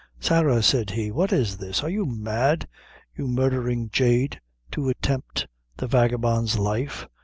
[0.19, 1.83] "Sarah," said he, "what is this?
[1.83, 2.67] are you mad,
[3.15, 5.45] you murdhering jade, to attempt
[5.77, 7.07] the vagabond's life?